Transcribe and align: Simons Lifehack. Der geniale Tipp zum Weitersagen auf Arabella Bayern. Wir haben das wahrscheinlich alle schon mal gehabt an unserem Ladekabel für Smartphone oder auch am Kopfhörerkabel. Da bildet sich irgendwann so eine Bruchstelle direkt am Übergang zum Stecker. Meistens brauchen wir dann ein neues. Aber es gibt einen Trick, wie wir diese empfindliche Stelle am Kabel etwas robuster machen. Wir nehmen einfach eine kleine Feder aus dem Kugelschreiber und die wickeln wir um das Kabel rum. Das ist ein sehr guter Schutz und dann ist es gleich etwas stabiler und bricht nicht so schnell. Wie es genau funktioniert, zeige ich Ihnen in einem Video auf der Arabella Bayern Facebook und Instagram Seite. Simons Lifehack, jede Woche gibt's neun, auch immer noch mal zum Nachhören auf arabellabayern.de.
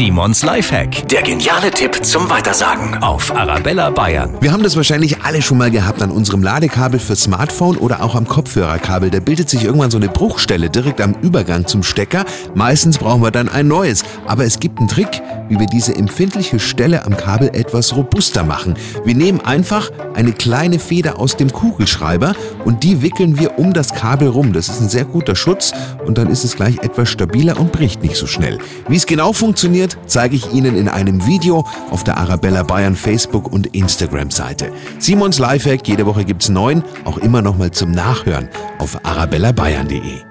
Simons 0.00 0.42
Lifehack. 0.42 1.06
Der 1.10 1.20
geniale 1.20 1.70
Tipp 1.70 2.02
zum 2.02 2.30
Weitersagen 2.30 3.02
auf 3.02 3.36
Arabella 3.36 3.90
Bayern. 3.90 4.34
Wir 4.40 4.50
haben 4.50 4.62
das 4.62 4.74
wahrscheinlich 4.74 5.20
alle 5.20 5.42
schon 5.42 5.58
mal 5.58 5.70
gehabt 5.70 6.00
an 6.00 6.10
unserem 6.10 6.42
Ladekabel 6.42 6.98
für 6.98 7.16
Smartphone 7.16 7.76
oder 7.76 8.02
auch 8.02 8.14
am 8.14 8.26
Kopfhörerkabel. 8.26 9.10
Da 9.10 9.20
bildet 9.20 9.50
sich 9.50 9.62
irgendwann 9.62 9.90
so 9.90 9.98
eine 9.98 10.08
Bruchstelle 10.08 10.70
direkt 10.70 11.02
am 11.02 11.16
Übergang 11.20 11.66
zum 11.66 11.82
Stecker. 11.82 12.24
Meistens 12.54 12.96
brauchen 12.96 13.22
wir 13.22 13.30
dann 13.30 13.50
ein 13.50 13.68
neues. 13.68 14.02
Aber 14.26 14.46
es 14.46 14.58
gibt 14.58 14.78
einen 14.78 14.88
Trick, 14.88 15.20
wie 15.50 15.58
wir 15.58 15.66
diese 15.66 15.94
empfindliche 15.94 16.60
Stelle 16.60 17.04
am 17.04 17.14
Kabel 17.14 17.50
etwas 17.52 17.94
robuster 17.94 18.42
machen. 18.42 18.76
Wir 19.04 19.14
nehmen 19.14 19.42
einfach 19.42 19.90
eine 20.14 20.32
kleine 20.32 20.78
Feder 20.78 21.18
aus 21.18 21.36
dem 21.36 21.52
Kugelschreiber 21.52 22.34
und 22.64 22.84
die 22.84 23.02
wickeln 23.02 23.38
wir 23.38 23.58
um 23.58 23.74
das 23.74 23.92
Kabel 23.92 24.28
rum. 24.28 24.54
Das 24.54 24.68
ist 24.68 24.80
ein 24.80 24.88
sehr 24.88 25.04
guter 25.04 25.36
Schutz 25.36 25.72
und 26.06 26.16
dann 26.16 26.30
ist 26.30 26.44
es 26.44 26.56
gleich 26.56 26.78
etwas 26.78 27.10
stabiler 27.10 27.60
und 27.60 27.72
bricht 27.72 28.02
nicht 28.02 28.16
so 28.16 28.26
schnell. 28.26 28.58
Wie 28.88 28.96
es 28.96 29.06
genau 29.06 29.32
funktioniert, 29.32 29.89
zeige 30.06 30.36
ich 30.36 30.52
Ihnen 30.52 30.76
in 30.76 30.88
einem 30.88 31.26
Video 31.26 31.64
auf 31.90 32.04
der 32.04 32.16
Arabella 32.16 32.62
Bayern 32.62 32.96
Facebook 32.96 33.52
und 33.52 33.68
Instagram 33.74 34.30
Seite. 34.30 34.72
Simons 34.98 35.38
Lifehack, 35.38 35.86
jede 35.86 36.06
Woche 36.06 36.24
gibt's 36.24 36.48
neun, 36.48 36.82
auch 37.04 37.18
immer 37.18 37.42
noch 37.42 37.56
mal 37.56 37.70
zum 37.70 37.90
Nachhören 37.90 38.48
auf 38.78 39.04
arabellabayern.de. 39.04 40.29